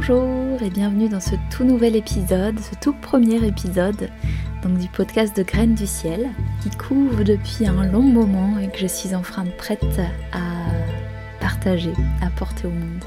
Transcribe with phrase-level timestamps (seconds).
[0.00, 4.08] Bonjour et bienvenue dans ce tout nouvel épisode, ce tout premier épisode
[4.62, 6.30] donc du podcast de Graines du ciel
[6.62, 10.00] qui couvre depuis un long moment et que je suis enfin prête
[10.32, 10.38] à
[11.38, 13.04] partager, à porter au monde.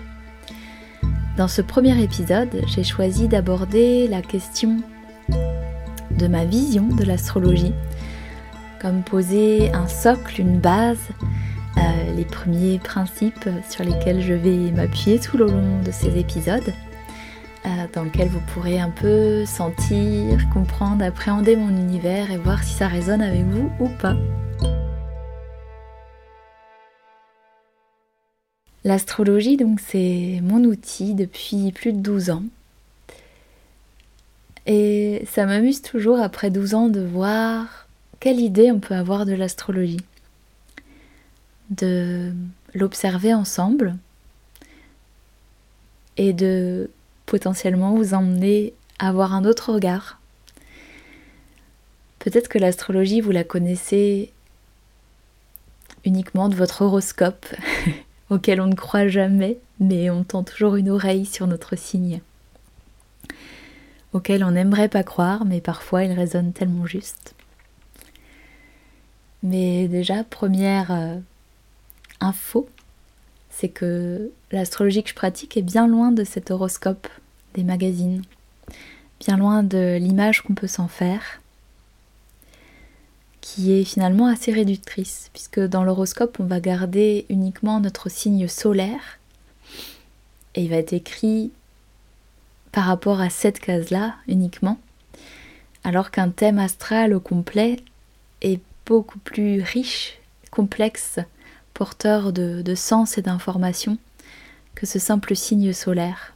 [1.36, 4.78] Dans ce premier épisode, j'ai choisi d'aborder la question
[6.12, 7.74] de ma vision de l'astrologie,
[8.80, 11.10] comme poser un socle, une base
[11.78, 16.72] euh, les premiers principes sur lesquels je vais m'appuyer tout le long de ces épisodes,
[17.94, 22.88] dans lesquels vous pourrez un peu sentir, comprendre, appréhender mon univers et voir si ça
[22.88, 24.16] résonne avec vous ou pas.
[28.84, 32.44] L'astrologie, donc, c'est mon outil depuis plus de 12 ans.
[34.66, 37.88] Et ça m'amuse toujours après 12 ans de voir
[38.20, 40.00] quelle idée on peut avoir de l'astrologie
[41.70, 42.34] de
[42.74, 43.96] l'observer ensemble
[46.18, 46.90] et de
[47.34, 50.20] potentiellement vous emmener à avoir un autre regard.
[52.20, 54.32] Peut-être que l'astrologie, vous la connaissez
[56.06, 57.48] uniquement de votre horoscope,
[58.30, 62.22] auquel on ne croit jamais, mais on tend toujours une oreille sur notre signe,
[64.14, 67.34] auquel on n'aimerait pas croire, mais parfois il résonne tellement juste.
[69.42, 71.16] Mais déjà, première euh,
[72.20, 72.70] info,
[73.50, 77.08] c'est que l'astrologie que je pratique est bien loin de cet horoscope
[77.54, 78.22] des magazines,
[79.20, 81.42] bien loin de l'image qu'on peut s'en faire,
[83.42, 89.20] qui est finalement assez réductrice, puisque dans l'horoscope, on va garder uniquement notre signe solaire,
[90.56, 91.52] et il va être écrit
[92.72, 94.80] par rapport à cette case-là uniquement,
[95.84, 97.78] alors qu'un thème astral au complet
[98.42, 100.20] est beaucoup plus riche,
[100.52, 101.20] complexe
[101.74, 103.98] porteur de, sens et d'information
[104.76, 106.33] que ce simple signe solaire.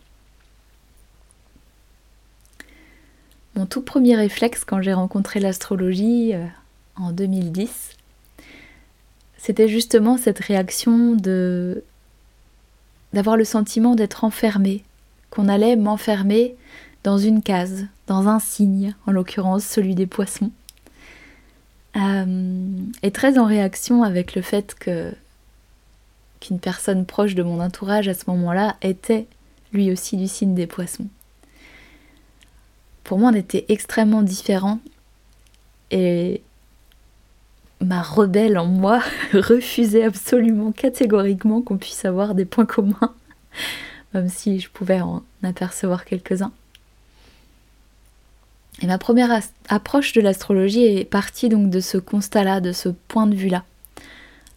[3.57, 6.45] Mon tout premier réflexe quand j'ai rencontré l'astrologie euh,
[6.95, 7.97] en 2010,
[9.39, 11.83] c'était justement cette réaction de
[13.13, 14.83] d'avoir le sentiment d'être enfermé,
[15.31, 16.55] qu'on allait m'enfermer
[17.03, 20.51] dans une case, dans un signe, en l'occurrence celui des poissons.
[21.95, 22.67] Euh,
[23.01, 28.25] et très en réaction avec le fait qu'une personne proche de mon entourage à ce
[28.27, 29.25] moment-là était
[29.73, 31.07] lui aussi du signe des poissons.
[33.07, 34.79] Pour moi, on était extrêmement différents
[35.89, 36.41] et
[37.81, 39.01] ma rebelle en moi
[39.33, 43.15] refusait absolument catégoriquement qu'on puisse avoir des points communs,
[44.13, 46.51] même si je pouvais en apercevoir quelques-uns.
[48.83, 53.25] Et ma première approche de l'astrologie est partie donc de ce constat-là, de ce point
[53.25, 53.63] de vue-là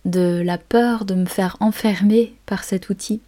[0.05, 3.21] de la peur de me faire enfermer par cet outil,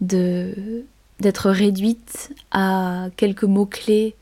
[0.00, 0.84] de
[1.20, 4.14] d'être réduite à quelques mots-clés,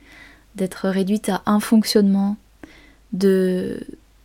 [0.56, 2.36] d'être réduite à un fonctionnement,
[3.12, 3.80] de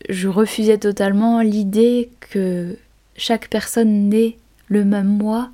[0.10, 2.78] je refusais totalement l'idée que
[3.16, 5.50] chaque personne née le même mois,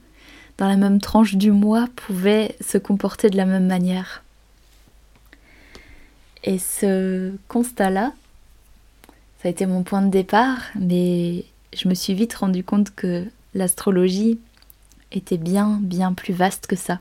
[0.57, 4.23] dans la même tranche du mois, pouvait se comporter de la même manière.
[6.43, 8.13] Et ce constat-là,
[9.41, 13.25] ça a été mon point de départ, mais je me suis vite rendu compte que
[13.53, 14.39] l'astrologie
[15.11, 16.99] était bien, bien plus vaste que ça.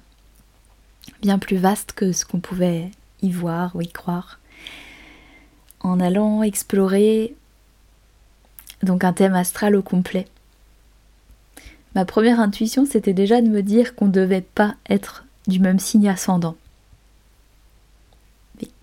[1.21, 2.91] Bien plus vaste que ce qu'on pouvait
[3.23, 4.39] y voir ou y croire.
[5.81, 7.35] En allant explorer
[8.83, 10.27] donc un thème astral au complet.
[11.95, 15.79] Ma première intuition, c'était déjà de me dire qu'on ne devait pas être du même
[15.79, 16.57] signe ascendant.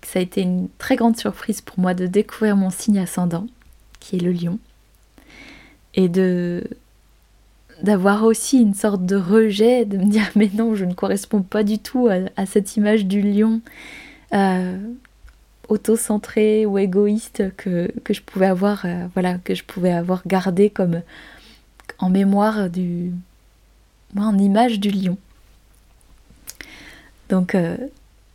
[0.02, 3.46] ça a été une très grande surprise pour moi de découvrir mon signe ascendant,
[4.00, 4.58] qui est le lion
[5.96, 6.62] et de
[7.82, 11.62] d'avoir aussi une sorte de rejet, de me dire mais non, je ne corresponds pas
[11.62, 13.60] du tout à, cette image du lion
[14.34, 14.78] euh,
[15.68, 21.02] auto-centré ou égoïste que, je pouvais avoir, euh, voilà, que je pouvais avoir gardé comme
[21.98, 23.12] en mémoire du,
[24.16, 25.18] en image du lion.
[27.28, 27.76] Donc, euh,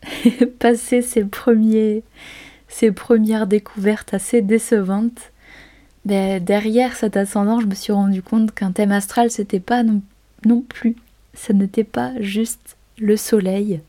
[0.59, 2.03] passer ces premiers,
[2.67, 5.30] ces premières découvertes assez décevantes,
[6.05, 10.01] derrière cet ascendant, je me suis rendu compte qu'un thème astral, c'était pas non,
[10.45, 10.95] non plus,
[11.33, 13.81] ça n'était pas juste le soleil,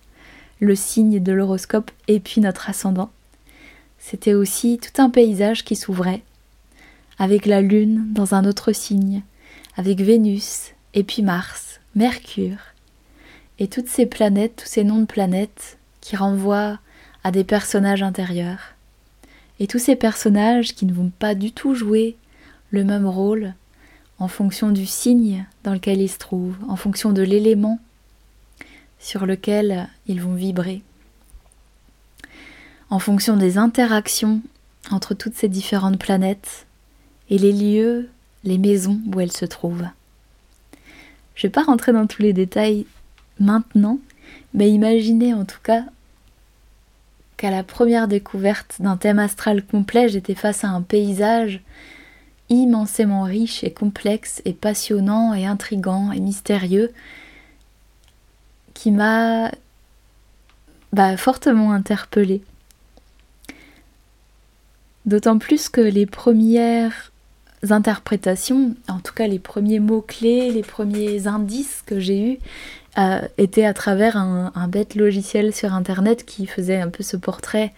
[0.60, 3.10] le signe de l'horoscope et puis notre ascendant.
[3.98, 6.22] C'était aussi tout un paysage qui s'ouvrait,
[7.18, 9.22] avec la Lune dans un autre signe,
[9.76, 12.58] avec Vénus, et puis Mars, Mercure,
[13.58, 16.78] et toutes ces planètes, tous ces noms de planètes qui renvoient
[17.24, 18.74] à des personnages intérieurs.
[19.62, 22.16] Et tous ces personnages qui ne vont pas du tout jouer
[22.72, 23.54] le même rôle
[24.18, 27.78] en fonction du signe dans lequel ils se trouvent, en fonction de l'élément
[28.98, 30.82] sur lequel ils vont vibrer.
[32.90, 34.42] En fonction des interactions
[34.90, 36.66] entre toutes ces différentes planètes
[37.30, 38.08] et les lieux,
[38.42, 39.86] les maisons où elles se trouvent.
[41.36, 42.84] Je ne vais pas rentrer dans tous les détails
[43.38, 44.00] maintenant,
[44.54, 45.84] mais imaginez en tout cas
[47.50, 51.60] la première découverte d'un thème astral complet, j'étais face à un paysage
[52.48, 56.92] immensément riche et complexe et passionnant et intrigant et mystérieux
[58.74, 59.50] qui m'a
[60.92, 62.42] bah, fortement interpellée.
[65.06, 67.12] D'autant plus que les premières
[67.70, 72.38] interprétations, en tout cas les premiers mots-clés, les premiers indices que j'ai eus,
[73.38, 77.72] étaient à travers un, un, bête logiciel sur Internet qui faisait un peu ce portrait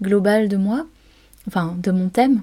[0.00, 0.86] global de moi,
[1.48, 2.42] enfin de mon thème,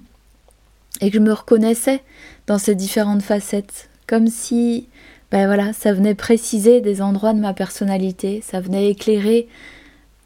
[1.01, 2.01] et que je me reconnaissais
[2.47, 4.87] dans ces différentes facettes, comme si
[5.31, 9.47] ben voilà, ça venait préciser des endroits de ma personnalité, ça venait éclairer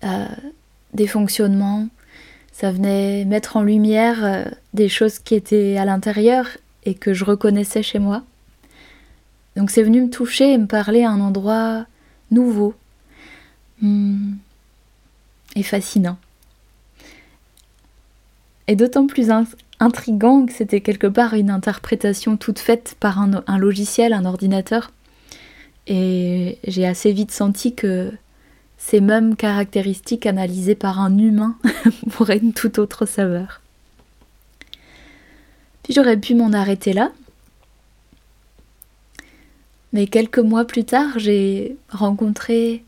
[0.03, 0.25] euh,
[0.93, 1.87] des fonctionnements,
[2.51, 6.47] ça venait mettre en lumière euh, des choses qui étaient à l'intérieur
[6.85, 8.23] et que je reconnaissais chez moi.
[9.55, 11.85] Donc c'est venu me toucher et me parler à un endroit
[12.31, 12.73] nouveau
[13.81, 14.33] hmm,
[15.55, 16.17] et fascinant.
[18.67, 19.29] Et d'autant plus
[19.79, 24.91] intrigant que c'était quelque part une interprétation toute faite par un logiciel, un ordinateur.
[25.87, 28.11] Et j'ai assez vite senti que
[28.77, 31.55] ces mêmes caractéristiques analysées par un humain
[32.19, 33.61] auraient une toute autre saveur.
[35.83, 37.11] Puis j'aurais pu m'en arrêter là.
[39.95, 42.83] Mais quelques mois plus tard, j'ai rencontré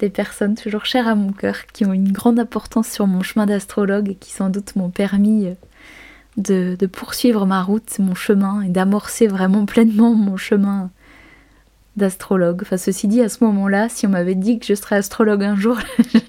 [0.00, 3.46] des personnes toujours chères à mon cœur qui ont une grande importance sur mon chemin
[3.46, 5.46] d'astrologue et qui sans doute m'ont permis
[6.36, 10.90] de, de, poursuivre ma route, mon chemin et d'amorcer vraiment pleinement mon chemin
[11.96, 12.62] d'astrologue.
[12.62, 15.54] Enfin, ceci dit, à ce moment-là, si on m'avait dit que je serais astrologue un
[15.54, 15.78] jour,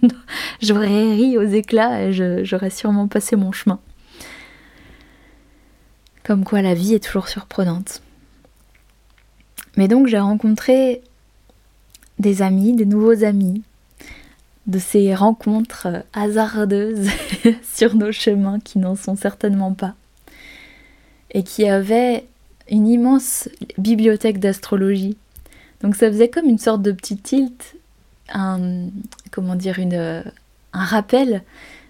[0.61, 3.79] j'aurais ri aux éclats et j'aurais sûrement passé mon chemin.
[6.23, 8.03] Comme quoi la vie est toujours surprenante.
[9.77, 11.01] Mais donc j'ai rencontré
[12.19, 13.63] des amis, des nouveaux amis,
[14.67, 17.09] de ces rencontres hasardeuses
[17.73, 19.95] sur nos chemins qui n'en sont certainement pas,
[21.31, 22.25] et qui avaient
[22.69, 25.17] une immense bibliothèque d'astrologie.
[25.81, 27.75] Donc ça faisait comme une sorte de petit tilt,
[28.33, 28.87] un,
[29.31, 30.23] comment dire, un
[30.85, 31.41] rappel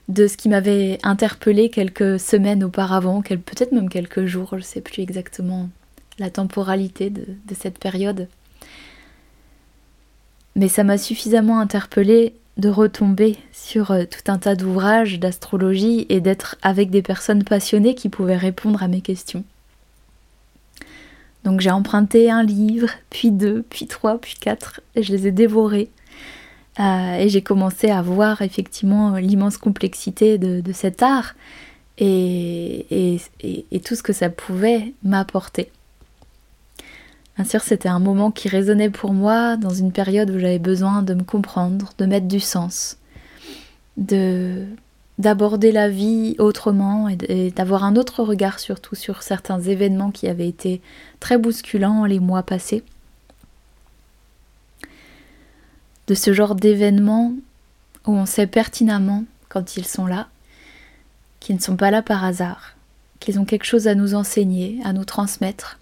[0.07, 4.81] de ce qui m'avait interpellé quelques semaines auparavant, peut-être même quelques jours, je ne sais
[4.81, 5.69] plus exactement
[6.19, 7.25] la temporalité de,
[7.57, 8.27] cette période.
[10.55, 16.19] Mais ça m'a suffisamment interpellé de retomber sur euh, tout un tas d'ouvrages d'astrologie et
[16.19, 19.43] d'être avec des personnes passionnées qui pouvaient répondre à mes questions.
[21.43, 25.31] Donc j'ai emprunté un livre, puis deux, puis trois, puis quatre, et je les ai
[25.31, 25.89] dévorés.
[26.79, 31.35] Euh, et j'ai commencé à voir effectivement l'immense complexité de, cet art
[31.97, 33.19] et,
[33.83, 35.69] tout ce que ça pouvait m'apporter.
[37.36, 41.02] Bien sûr, c'était un moment qui résonnait pour moi dans une période où j'avais besoin
[41.02, 42.97] de me comprendre, de mettre du sens,
[43.97, 44.66] de
[45.18, 50.47] d'aborder la vie autrement et d'avoir un autre regard surtout sur certains événements qui avaient
[50.47, 50.81] été
[51.19, 52.83] très bousculants les mois passés.
[56.07, 57.33] De ce genre d'événements
[58.07, 60.28] où on sait pertinemment, quand ils sont là,
[61.40, 62.76] qu'ils ne sont pas là par hasard,
[63.19, 65.80] qu'ils ont quelque chose à nous enseigner, à nous transmettre,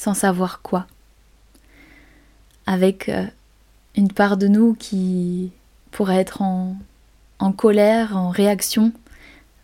[0.00, 0.86] sans savoir quoi.
[2.64, 3.26] Avec euh,
[3.96, 5.52] une part de nous qui
[5.90, 8.92] pourrait être en colère, en réaction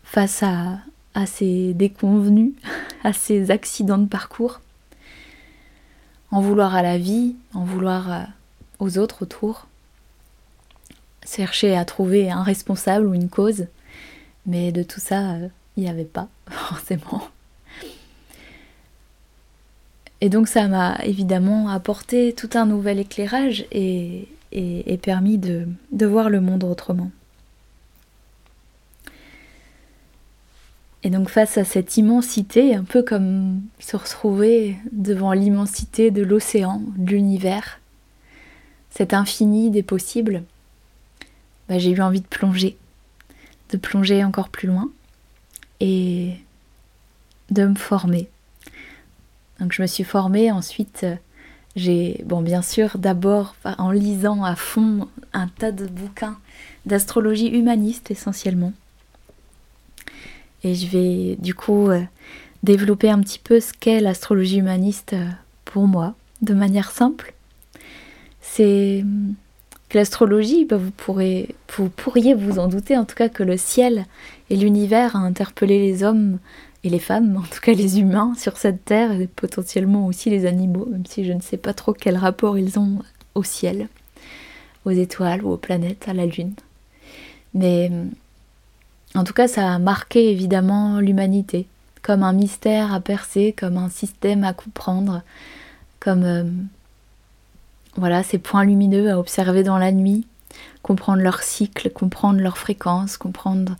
[0.03, 0.77] face à,
[1.15, 2.51] à ces déconvenus,
[3.03, 4.61] à ces accidents de parcours,
[6.29, 8.23] en vouloir à la vie, en vouloir euh,
[8.77, 9.65] aux autres autour,
[11.25, 13.65] chercher à trouver un responsable ou une cause,
[14.45, 17.23] mais de tout ça, euh, il n'y avait pas forcément.
[20.21, 24.27] Et donc ça m'a évidemment apporté tout un nouvel éclairage et,
[25.01, 27.11] permis de, de voir le monde autrement.
[31.03, 36.81] Et donc face à cette immensité, un peu comme se retrouver devant l'immensité de l'océan,
[36.97, 37.79] de l'univers,
[38.89, 40.43] cet infini des possibles,
[41.69, 42.75] bah, j'ai eu envie de plonger,
[43.71, 44.89] de plonger encore plus loin
[45.79, 46.33] et
[47.51, 48.27] de me former.
[49.59, 51.05] Donc je me suis formée, ensuite
[51.75, 56.37] j'ai, bon bien sûr, d'abord en lisant à fond un tas de bouquins
[56.85, 58.73] d'astrologie humaniste essentiellement
[60.63, 62.01] et je vais du coup euh,
[62.63, 65.27] développer un petit peu ce qu'est l'astrologie humaniste euh,
[65.65, 67.33] pour moi, de manière simple.
[68.41, 69.03] c'est
[69.89, 73.55] que l'astrologie, bah, vous, pourrez, vous pourriez vous en douter en tout cas que le
[73.55, 74.05] ciel
[74.49, 76.39] et l'univers a interpellé les hommes
[76.89, 80.87] les femmes, en tout cas les humains sur cette terre et potentiellement aussi les animaux,
[80.89, 82.99] même si je ne sais pas trop quel rapport ils ont
[83.35, 83.87] au ciel,
[84.85, 86.53] aux étoiles ou aux planètes, à la lune.
[87.53, 87.91] Mais
[89.15, 91.67] en tout cas, ça a marqué évidemment l'humanité,
[92.01, 95.21] comme un mystère à percer, comme un système à comprendre,
[95.99, 96.43] comme euh,
[97.95, 100.27] voilà ces points lumineux à observer dans la nuit,
[100.83, 103.75] comprendre leur cycle, comprendre leur fréquence, comprendre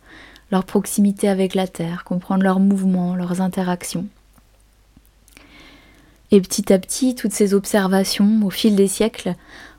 [0.50, 4.06] leur proximité avec la Terre, comprendre leurs mouvements, leurs interactions.
[6.30, 9.34] Et petit à petit, toutes ces observations, au fil des siècles,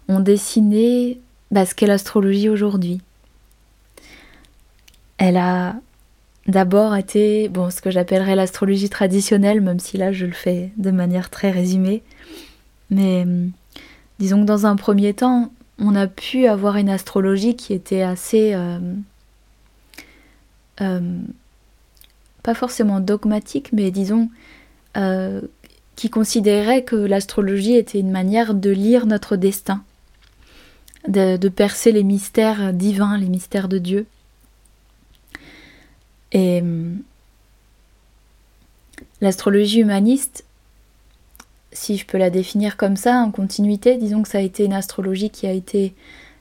[0.08, 1.20] ont dessiné
[1.52, 3.02] bah, ce qu'est l'astrologie aujourd'hui.
[5.18, 5.76] Elle a
[6.48, 10.92] d'abord été bon, ce que j'appellerais l'astrologie traditionnelle, même si là je le fais de
[10.92, 12.02] manière très résumée.
[12.90, 13.52] Mais hum,
[14.18, 18.54] disons que dans un premier temps, on a pu avoir une astrologie qui était assez...
[18.54, 18.80] Euh,
[20.82, 21.00] euh,
[22.44, 24.30] pas forcément dogmatique, mais disons,
[24.98, 25.42] euh,
[25.96, 29.84] qui considérait que l'astrologie était une manière de lire notre destin,
[31.08, 34.06] de, percer les mystères divins, les mystères de Dieu.
[36.32, 36.64] Et
[39.20, 40.46] l'astrologie humaniste,
[41.72, 44.74] si je peux la définir comme ça, en continuité, disons que ça a été une
[44.74, 45.94] astrologie qui a été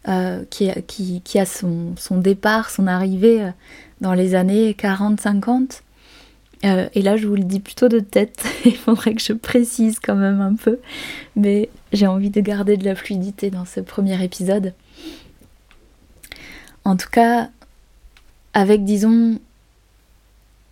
[0.09, 3.51] euh, qui, a son, départ, son arrivée
[4.01, 5.83] dans les années 40-50.
[6.65, 10.01] Euh, et là, je vous le dis plutôt de tête, il faudrait que je précise
[10.01, 10.79] quand même un peu,
[11.37, 14.75] mais j'ai envie de garder de la fluidité dans ce premier épisode.
[16.85, 17.51] En tout cas,
[18.55, 19.39] avec, disons,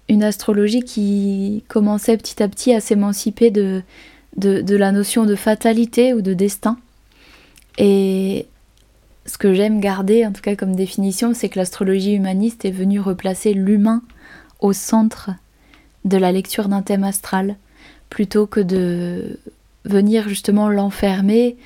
[0.08, 3.82] une astrologie qui commençait petit à petit à s'émanciper de,
[4.36, 6.78] la notion de fatalité ou de destin.
[7.78, 8.46] Et
[9.26, 13.00] ce que j'aime garder, en tout cas comme définition, c'est que l'astrologie humaniste est venue
[13.00, 14.02] replacer l'humain
[14.60, 15.30] au centre
[16.04, 17.56] de la lecture d'un thème astral,
[18.08, 19.38] plutôt que de
[19.84, 21.56] venir justement l'enfermer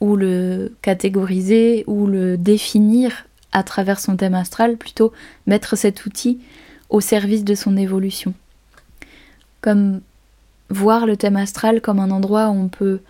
[0.00, 5.12] ou le catégoriser ou le définir à travers son thème astral, plutôt
[5.46, 6.40] mettre cet outil
[6.88, 8.32] au service de son évolution.
[9.60, 10.00] Comme
[10.70, 13.00] voir le thème astral comme un endroit où on peut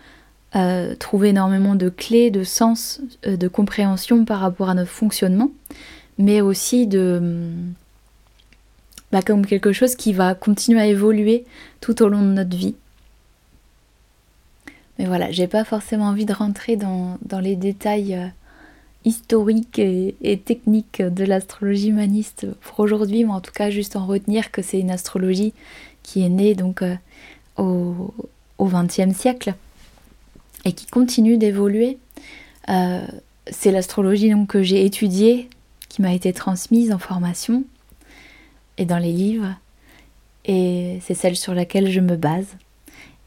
[0.53, 5.49] euh, trouver énormément de clés, de sens, euh, de compréhension par rapport à notre fonctionnement,
[6.17, 7.41] mais aussi de
[9.13, 11.45] bah, comme quelque chose qui va continuer à évoluer
[11.79, 12.75] tout au long de notre vie.
[14.99, 18.27] Mais voilà, j'ai pas forcément envie de rentrer dans, les détails euh,
[19.05, 24.51] historiques et, techniques de l'astrologie humaniste pour aujourd'hui, mais en tout cas juste en retenir
[24.51, 25.53] que c'est une astrologie
[26.03, 26.83] qui est née donc
[27.57, 28.13] au
[28.59, 29.53] XXe siècle
[30.65, 31.97] et qui continue d'évoluer.
[32.69, 33.05] Euh,
[33.49, 35.49] c'est l'astrologie donc que j'ai étudiée,
[35.89, 37.63] qui m'a été transmise en formation
[38.77, 39.55] et dans les livres,
[40.45, 42.47] et c'est celle sur laquelle je me base.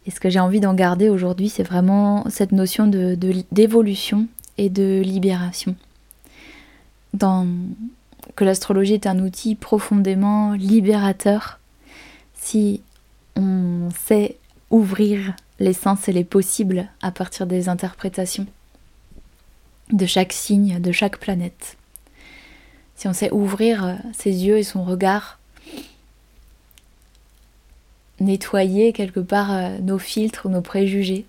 [0.07, 3.17] Et ce que j'ai envie d'en garder aujourd'hui, c'est vraiment cette notion de,
[3.53, 4.27] d'évolution
[4.59, 5.77] et de libération.
[7.15, 7.47] Dans,
[8.37, 11.61] que l'astrologie est un outil profondément libérateur
[12.35, 12.83] si
[13.37, 14.37] on sait
[14.75, 18.47] ouvrir l'essence et les possibles à partir des interprétations
[19.93, 21.77] de chaque signe, de chaque planète.
[22.97, 25.39] Si on sait ouvrir euh, ses yeux et son regard,
[28.19, 31.25] nettoyer quelque part euh, nos filtres, nos préjugés.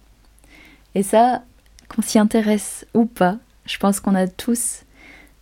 [0.95, 1.43] Et ça,
[1.87, 3.37] qu'on s'y intéresse ou pas,
[3.67, 4.85] je pense qu'on a tous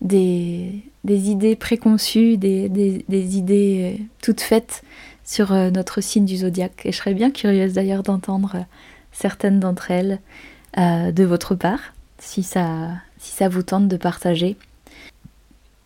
[0.02, 4.84] des, idées préconçues, des, des idées euh, toutes faites
[5.24, 6.86] sur euh, notre signe du zodiaque.
[6.86, 8.64] Et je serais bien curieuse d'ailleurs d'entendre euh,
[9.12, 10.20] certaines d'entre elles
[10.78, 13.02] euh, de votre part, si ça,
[13.50, 14.58] vous tente de partager,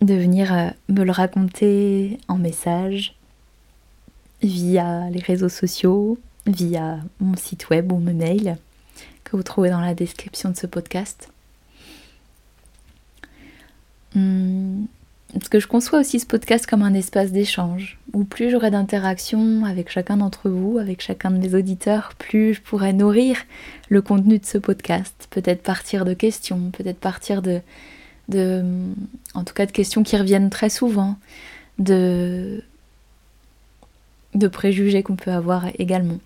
[0.01, 3.15] de venir me le raconter en message,
[4.41, 8.57] via les réseaux sociaux, via mon site web ou mes mails
[9.23, 11.29] que vous trouvez dans la description de ce podcast.
[14.15, 14.85] Hmm,
[15.33, 19.63] parce que je conçois aussi ce podcast comme un espace d'échange, où plus j'aurai d'interactions
[19.63, 23.37] avec chacun d'entre vous, avec chacun de mes auditeurs, plus je pourrai nourrir
[23.89, 25.27] le contenu de ce podcast.
[25.29, 27.61] Peut-être partir de questions, peut-être partir de,
[29.35, 31.19] en tout cas de questions qui reviennent très souvent,
[31.77, 32.63] de,
[34.33, 36.17] de préjugés qu'on peut avoir également.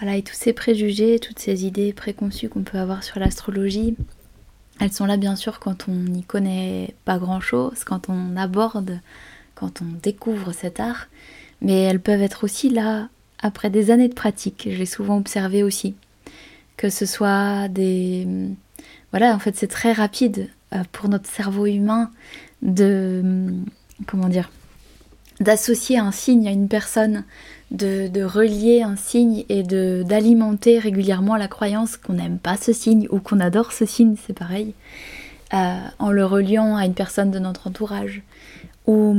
[0.00, 3.96] Voilà, et tous ces préjugés, toutes ces idées préconçues qu'on peut avoir sur l'astrologie,
[4.80, 9.00] elles sont là bien sûr quand on n'y connaît pas grand-chose, quand on aborde,
[9.60, 11.08] quand on découvre cet art,
[11.60, 14.68] mais elles peuvent être aussi là après des années de pratique.
[14.70, 15.94] J'ai souvent observé aussi
[16.78, 18.26] que ce soit des...
[19.10, 22.10] Voilà, en fait c'est très rapide euh, pour notre cerveau humain
[22.62, 23.22] de...
[24.06, 24.50] Comment dire
[25.40, 27.24] D'associer un signe à une personne,
[27.70, 33.20] de, relier un signe et d'alimenter régulièrement la croyance qu'on n'aime pas ce signe ou
[33.20, 34.74] qu'on adore ce signe, c'est pareil,
[35.54, 38.22] euh, en le reliant à une personne de notre entourage.
[38.86, 39.14] Ou,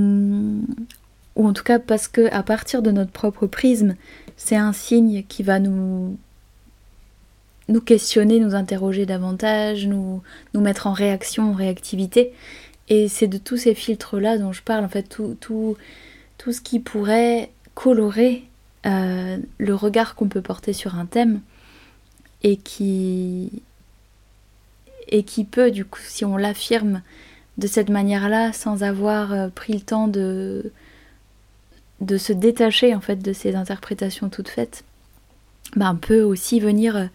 [1.35, 3.95] ou en tout cas parce que à partir de notre propre prisme,
[4.35, 6.17] c'est un signe qui va nous
[7.71, 10.21] nous questionner, nous interroger davantage, nous,
[10.53, 12.33] nous mettre en réaction, en réactivité.
[12.89, 15.77] Et c'est de tous ces filtres-là dont je parle, en fait, tout, tout,
[16.37, 18.43] tout ce qui pourrait colorer
[18.85, 21.41] euh, le regard qu'on peut porter sur un thème
[22.43, 23.61] et qui,
[25.07, 27.01] et qui peut, du coup, si on l'affirme
[27.57, 30.71] de cette manière-là, sans avoir euh, pris le temps de,
[31.99, 34.83] de se détacher en fait de ces interprétations toutes faites,
[35.75, 37.09] ben, peut aussi venir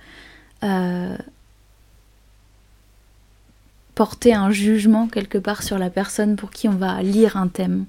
[0.62, 1.16] euh,
[3.95, 7.87] porter un jugement quelque part sur la personne pour qui on va lire un thème.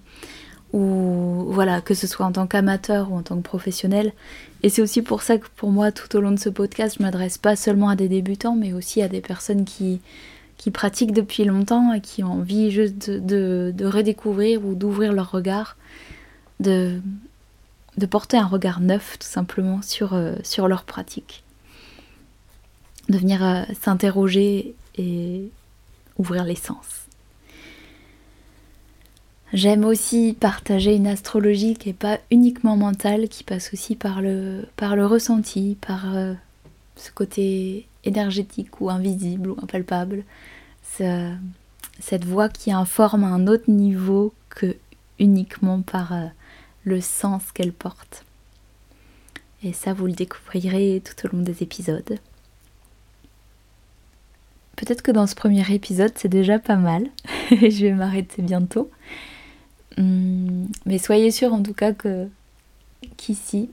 [0.74, 4.12] Ou voilà, que ce soit en tant qu'amateur ou en tant que professionnel.
[4.64, 7.04] Et c'est aussi pour ça que pour moi, tout au long de ce podcast, je
[7.04, 10.02] m'adresse pas seulement à des débutants, mais aussi à des personnes qui,
[10.58, 15.78] qui pratiquent depuis longtemps et qui ont envie juste de, redécouvrir ou d'ouvrir leur regard
[16.60, 17.00] de,
[17.98, 21.44] de porter un regard neuf tout simplement sur, euh, sur leur pratique.
[23.10, 25.50] De venir euh, s'interroger et
[26.18, 27.08] ouvrir les sens.
[29.54, 34.66] J'aime aussi partager une astrologie qui n'est pas uniquement mentale, qui passe aussi par le,
[34.76, 36.34] par le ressenti, par euh,
[36.98, 40.24] ce côté énergétique ou invisible ou impalpable.
[42.00, 44.78] cette voix qui informe à un autre niveau que
[45.20, 46.14] uniquement par
[46.84, 48.24] le sens qu'elle porte.
[49.64, 52.20] Et ça, vous le découvrirez tout au long des épisodes.
[54.76, 57.08] Peut-être que dans ce premier épisode, c'est déjà pas mal.
[57.52, 58.92] je vais m'arrêter bientôt.
[59.98, 62.28] Hum, mais soyez sûr en tout cas que
[63.18, 63.72] qu'ici,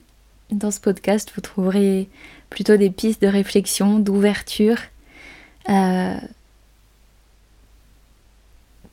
[0.51, 2.09] dans ce podcast, vous trouverez
[2.55, 4.79] plutôt des pistes de réflexion, d'ouverture
[5.69, 6.17] euh,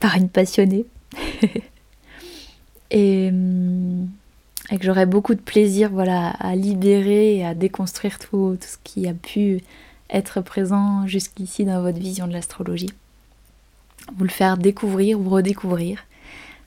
[0.00, 0.84] par une passionnée.
[2.94, 4.10] Hum,
[4.70, 8.76] et, que j'aurai beaucoup de plaisir voilà, à libérer et à déconstruire tout, tout ce
[8.84, 9.62] qui a pu
[10.10, 12.92] être présent jusqu'ici dans votre vision de l'astrologie.
[14.14, 16.04] Vous le faire découvrir ou redécouvrir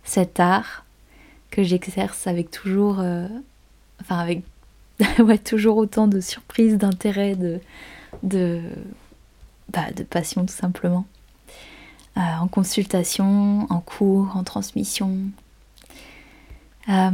[0.03, 0.83] cet art
[1.51, 3.27] que j'exerce avec toujours, euh,
[4.01, 4.41] enfin avec
[5.19, 7.59] ouais, toujours autant de surprises, d'intérêt, de,
[8.23, 8.61] de,
[9.69, 11.05] bah, de passion tout simplement.
[12.17, 15.17] Euh, en consultation, en cours, en transmission,
[16.89, 17.09] euh,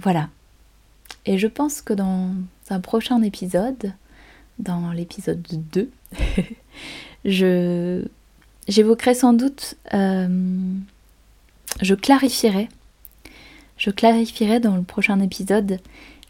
[0.00, 0.28] voilà.
[1.26, 2.30] Et je pense que dans
[2.70, 3.92] un prochain épisode,
[4.58, 5.90] dans l'épisode 2,
[7.24, 8.04] je
[8.68, 10.28] j'évoquerai sans doute, euh,
[11.82, 12.68] je clarifierai,
[13.76, 15.80] je clarifierai dans le prochain épisode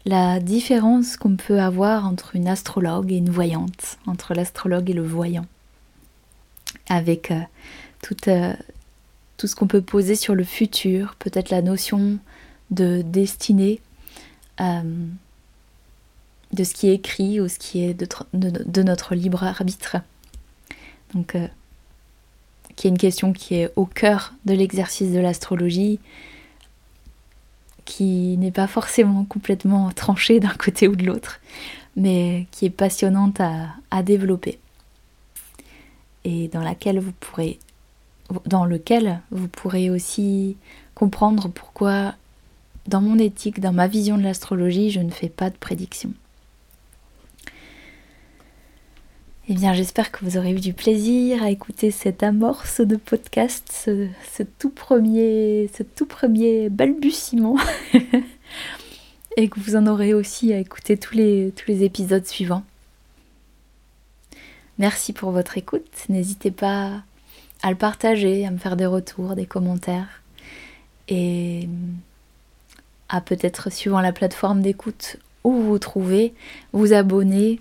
[0.05, 5.05] la différence qu'on peut avoir entre une astrologue et une voyante, entre l'astrologue et le
[5.05, 5.45] voyant,
[6.89, 7.41] avec euh,
[8.01, 8.29] toute,
[9.37, 12.19] tout ce qu'on peut poser sur le futur, peut-être la notion
[12.71, 13.81] de destinée,
[14.59, 15.07] euh,
[16.53, 19.97] de ce qui est écrit ou ce qui est de, notre libre arbitre.
[21.13, 21.47] Donc, euh,
[22.75, 25.99] qui est une question qui est au cœur de l'exercice de l'astrologie,
[27.85, 31.39] qui n'est pas forcément complètement tranchée d'un côté ou de l'autre,
[31.95, 34.59] mais qui est passionnante à, développer
[36.23, 37.59] et dans laquelle vous pourrez
[38.45, 40.55] dans lequel vous pourrez aussi
[40.95, 42.13] comprendre pourquoi
[42.87, 46.11] dans mon éthique, dans ma vision de l'astrologie, je ne fais pas de prédiction.
[49.53, 53.67] Eh bien, j'espère que vous aurez eu du plaisir à écouter cette amorce de podcast,
[53.69, 57.57] ce, tout, premier, ce tout premier balbutiement.
[59.35, 62.63] et que vous en aurez aussi à écouter tous les, tous les épisodes suivants.
[64.79, 66.05] Merci pour votre écoute.
[66.07, 67.03] N'hésitez pas
[67.61, 70.21] à le partager, à me faire des retours, des commentaires.
[71.09, 71.67] Et
[73.09, 76.33] à peut-être, suivant la plateforme d'écoute où vous vous trouvez,
[76.71, 77.59] vous abonner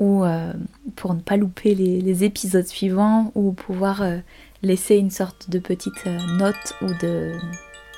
[0.00, 0.52] ou euh,
[0.96, 4.18] pour ne pas louper les, épisodes suivants ou pouvoir euh,
[4.62, 7.34] laisser une sorte de petite euh, note ou de,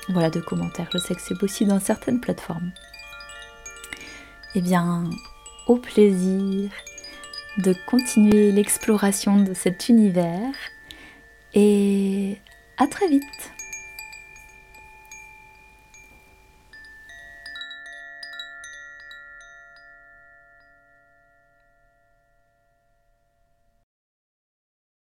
[0.09, 0.89] voilà, de commentaire.
[0.93, 2.71] Je sais que c'est possible dans certaines plateformes.
[4.53, 5.09] Eh bien,
[5.67, 6.69] au plaisir
[7.57, 10.53] de continuer l'exploration de cet univers
[11.53, 12.37] et
[12.77, 13.53] à très vite